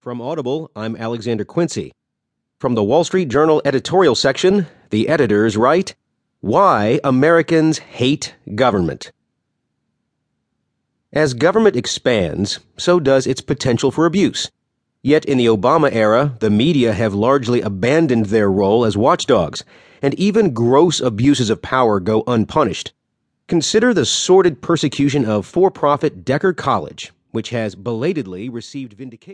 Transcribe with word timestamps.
From 0.00 0.22
Audible, 0.22 0.70
I'm 0.74 0.96
Alexander 0.96 1.44
Quincy. 1.44 1.92
From 2.58 2.74
the 2.74 2.82
Wall 2.82 3.04
Street 3.04 3.28
Journal 3.28 3.60
editorial 3.66 4.14
section, 4.14 4.66
the 4.88 5.10
editors 5.10 5.58
write 5.58 5.94
Why 6.40 7.00
Americans 7.04 7.80
Hate 7.80 8.34
Government. 8.54 9.12
As 11.12 11.34
government 11.34 11.76
expands, 11.76 12.60
so 12.78 12.98
does 12.98 13.26
its 13.26 13.42
potential 13.42 13.90
for 13.90 14.06
abuse. 14.06 14.50
Yet 15.02 15.26
in 15.26 15.36
the 15.36 15.44
Obama 15.44 15.92
era, 15.92 16.34
the 16.40 16.48
media 16.48 16.94
have 16.94 17.12
largely 17.12 17.60
abandoned 17.60 18.26
their 18.26 18.50
role 18.50 18.86
as 18.86 18.96
watchdogs, 18.96 19.64
and 20.00 20.14
even 20.14 20.54
gross 20.54 21.00
abuses 21.00 21.50
of 21.50 21.60
power 21.60 22.00
go 22.00 22.24
unpunished. 22.26 22.94
Consider 23.48 23.92
the 23.92 24.06
sordid 24.06 24.62
persecution 24.62 25.26
of 25.26 25.44
for 25.44 25.70
profit 25.70 26.24
Decker 26.24 26.54
College, 26.54 27.12
which 27.32 27.50
has 27.50 27.74
belatedly 27.74 28.48
received 28.48 28.94
vindication. 28.94 29.28